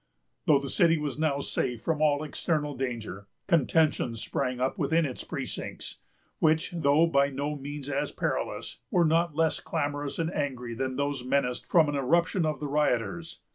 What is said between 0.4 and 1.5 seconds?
Though the city was now